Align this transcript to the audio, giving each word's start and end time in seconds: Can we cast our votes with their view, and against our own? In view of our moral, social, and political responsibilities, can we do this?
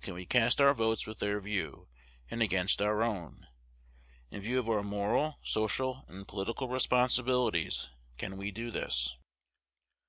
Can 0.00 0.14
we 0.14 0.26
cast 0.26 0.60
our 0.60 0.74
votes 0.74 1.06
with 1.06 1.20
their 1.20 1.38
view, 1.38 1.86
and 2.28 2.42
against 2.42 2.82
our 2.82 3.00
own? 3.04 3.46
In 4.28 4.40
view 4.40 4.58
of 4.58 4.68
our 4.68 4.82
moral, 4.82 5.38
social, 5.44 6.04
and 6.08 6.26
political 6.26 6.66
responsibilities, 6.68 7.88
can 8.16 8.36
we 8.36 8.50
do 8.50 8.72
this? 8.72 9.14